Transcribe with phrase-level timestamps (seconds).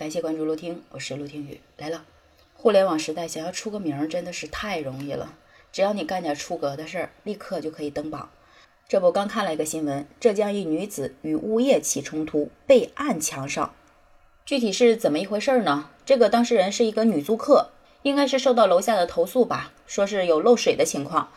[0.00, 2.06] 感谢关注陆听，我是陆听雨来了。
[2.54, 5.34] 互联网时代，想要出个名真的是太容易了，
[5.72, 8.30] 只要你干点出格的事儿，立刻就可以登榜。
[8.88, 13.74] 这不刚看了一个新闻，浙江一女子与物业起冲突，被按墙上。
[14.46, 15.90] 具体是怎么一回事呢？
[16.06, 17.68] 这个当事人是一个女租客，
[18.00, 21.30] 应该是受到楼下的投诉吧，说是有漏水的情况。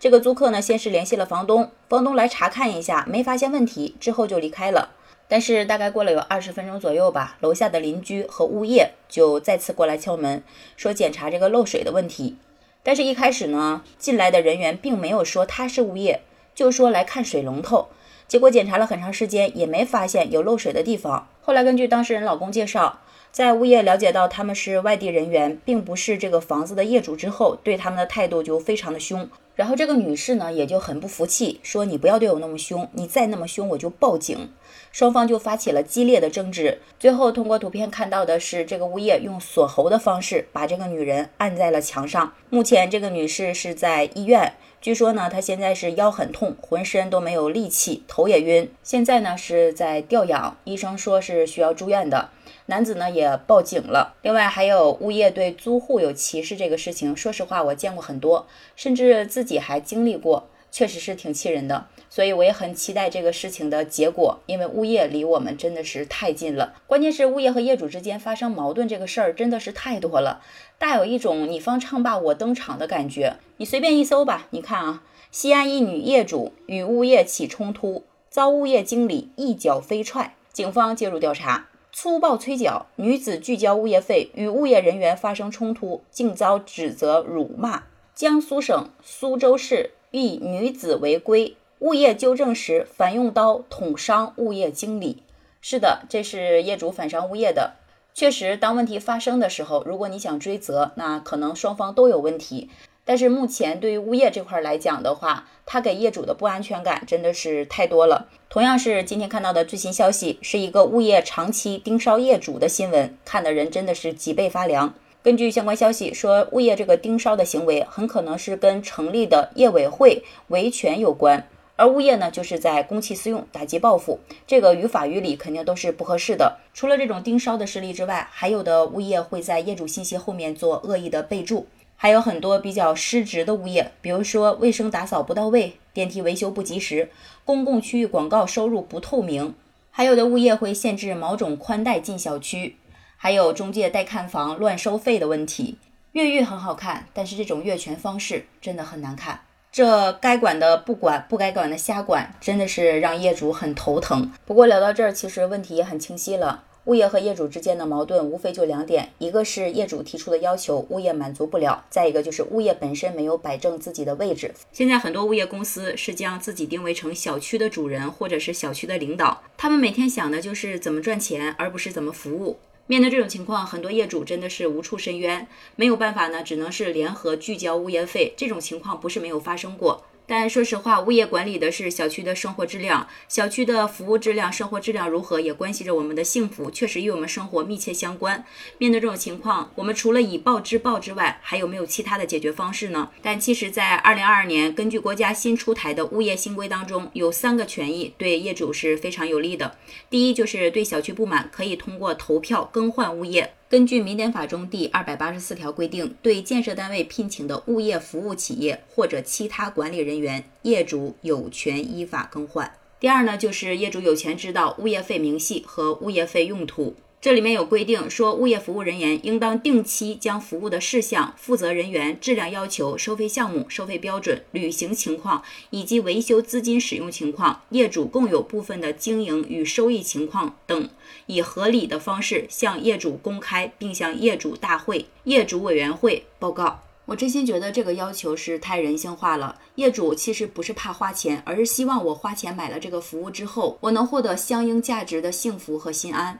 [0.00, 4.95] 这个租客呢，先是联系了房东，房东来查看一下，没发现问题，之后就离开了。
[5.28, 10.42] 但是大概过了有二十分钟左右吧，楼下的邻居和物业就再次过来敲门，
[10.76, 12.36] 说检查这个漏水的问题。
[12.82, 16.22] 但是，一开始呢，进来的人员并没有说他是物业，
[16.54, 17.88] 就说来看水龙头。
[18.28, 21.28] 结果检查了很长时间，也没发现有漏水的地方。
[21.42, 23.00] 后来根据当事人老公介绍。
[23.32, 29.28] 在物业了解到他们是外地人员，并不是这个房子的业主之后，对他们的态度就非常的凶。
[29.56, 34.50] 然后这个女士呢也就很不服气，说你不要对我那么凶，你再那么凶我就报警。
[34.92, 36.78] 双方就发起了激烈的争执。
[36.98, 42.34] 最后通过图片看到的是，这个物业用锁喉的方式把这个女人按在了墙上。
[42.50, 48.70] 目前这个女士是在医院，据说呢她现在是腰很痛，浑身都没有力气，头也晕。
[48.82, 52.30] 现在呢是在调养，医生说是需要住院的。
[52.66, 61.86] 男子呢也报警了，另外还有物业对租户有歧视这个事情，说实话我见过很多，甚至自己还经历过，确实是挺气人的。
[62.08, 66.74] 所以我也很期待这个事情的结果，因为物业离我们真的是太近了。
[66.86, 70.40] 关键是物业和业主之间发生矛盾这个事儿真的是太多了，
[70.78, 73.36] 大有一种你方唱罢我登场的感觉。
[73.58, 81.68] 你随便一搜吧，你看啊，西安一女业主与物业起冲突，遭物业经理一脚飞踹，警方介入调查。
[81.98, 87.84] 粗暴催缴，女子拒交物业费，与物业人员发生冲突，竟遭指责辱骂。
[88.14, 95.22] 江苏省苏州市一女子违规，物业纠正时反用刀捅伤物业经理。
[95.62, 97.76] 是的，这是业主反伤物业的。
[98.12, 102.68] 确实，当问题发生的时候，如果你想追责，那可能双方都有问题。
[103.06, 108.26] 但是目前对于物业这块来讲的话，他给业主的不安全感真的是太多了。
[108.48, 114.92] 同样是今天看到的最新消息，是一个物业长期盯梢业主的新闻，看的人真的是脊背发凉。
[115.22, 126.58] 根据相关消息说，物业这个盯梢的行为很可能是跟成立的业委会维权有关，而物业呢就是在公器私用、打击报复，这个于法于理肯定都是不合适的。
[126.74, 131.68] 除了这种盯梢的实例之外，还有的物业会在业主信息后面做恶意的备注。
[131.96, 137.10] 还有很多比较失职的物业，比如说卫生打扫不到位、电梯维修不及时、
[137.44, 139.54] 公共区域广告收入不透明，
[139.90, 142.76] 还有的物业会限制某种宽带进小区，
[143.16, 145.78] 还有中介带看房乱收费的问题。
[146.12, 149.40] 越狱很好看，但是这种越权方式真的很难看。
[149.72, 154.32] 这该管的不管，不该管的瞎管，真的是让业主很头疼。
[154.46, 156.64] 不过聊到这儿，其实问题也很清晰了。
[156.86, 164.54] 物业和业主之间的矛盾无非就两点，一个是业主提出的要求物业满足不了，再一个就是物业本身没有摆正自己的位置。
[164.70, 172.56] 现在很多物业公司是将自己定位成小区的主人或者是小区的领导，他们每天想的就是怎么赚钱，而不是怎么服务。
[172.86, 178.32] 面对这种情况，很多业主真的是无处申冤，没有办法呢，只能是联合拒交物业费。
[178.36, 180.04] 这种情况不是没有发生过。
[180.26, 188.44] 但说实话，物业管理的是小区的生活质量，小区的服务质量、生活质量如何，也关系着我们的幸福，确实与我们生活密切相关。
[188.78, 193.10] 面对这种情况，我们除了以暴制暴之外，还有没有其他的解决方式呢？
[193.22, 199.76] 但其实，在二零二二年，根据国家新出台的物业新规当中，有三个权益对业主是非常有利的。
[200.10, 203.52] 第一，就是对小区不满，可以通过投票更换物业。
[203.68, 212.72] 根据民典法中第二百八十四条规定，对建设单位聘请的物业服务企业或者其他管理人员，业主有权依法更换。
[213.00, 216.94] 第二呢，就是业主有权知道物业费明细和物业费用途。
[217.26, 230.88] 这里面有规定说，物业服务人员应当定期将服务的事项、负责人员、质量要求、收费项目、收费标准、履行情况以及维修资金使用情况、业主共有部分的经营与收益情况等，
[231.26, 236.84] 以合理的方式向业主公开，并向业主大会、业主委员会报告。
[237.06, 239.58] 我真心觉得这个要求是太人性化了。
[239.74, 246.38] 业主其实不是怕花钱，而是希望我花钱买了这个服务之后，我能获得相应价值的幸福和心安。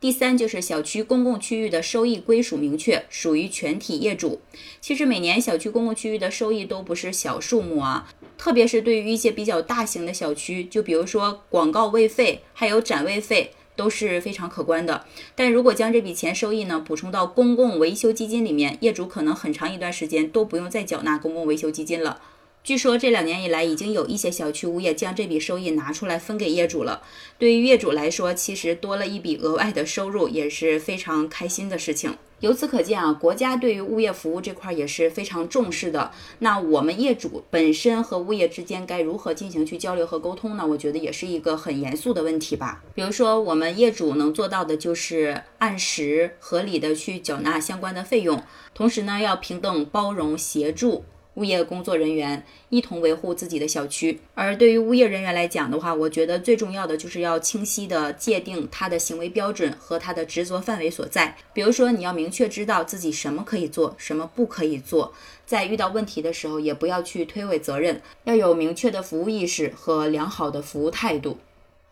[0.00, 4.40] 第三就是小区公共区域的收益归属明确，属于全体业主。
[4.80, 15.04] 其实每年小区公共区域的收益都不是小数目啊，特别是对于一些比较大型的小区，就比如说广告位费还有展位费都是非常可观的。
[15.34, 22.20] 但如果将这笔钱收益呢补充到公共维修基金里面，业主可能很长一段时间都不用再缴纳公共维修基金了。
[22.68, 27.00] 据说这两年以来，已经有一些小区物业将这笔收益拿出来分给业主了。
[27.38, 32.18] 对于业主来说，其实多了一笔额外的收入，也是非常开心的事情。
[32.40, 36.10] 由此可见啊，国家对于物业服务这块也是非常重视的。
[36.40, 40.66] 那我们业主本身和物业之间该如何进行去交流和沟通呢？
[40.66, 42.84] 我觉得也是一个很严肃的问题吧。
[42.94, 48.42] 比如说，我们业主能做到的就是按时合理的去缴纳相关的费用，
[48.74, 51.06] 同时呢，要平等包容协助。
[51.38, 61.36] 物业工作人员一同维护自己的小区，而对于物业人员来讲的话，我觉得最重要的就是要清晰的界定他的行为标准和他的职责范围所在。
[61.52, 65.14] 比如说，你要明确知道自己什么可以做，什么不可以做，
[65.46, 71.38] 在遇到问题的时候，也不要去推诿责任，要有明确的服务意识和良好的服务态度。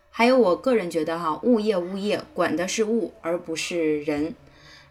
[0.09, 4.35] 还有，我个人觉得哈，物业物业管的是物，而不是人。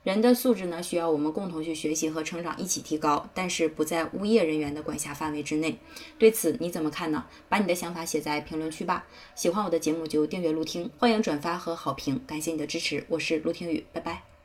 [0.06, 5.76] 人的素质呢，需要我们共同去学习和成长，一起提高，但是不在物业人员的管辖范围之内。
[6.16, 7.26] 对此你怎么看呢？
[7.48, 9.04] 把你的想法写在评论区吧。
[9.34, 13.04] 喜欢我的节目就订阅陆听，欢迎转发和好评，感谢你的支持。
[13.08, 14.35] 我是陆听雨，拜拜。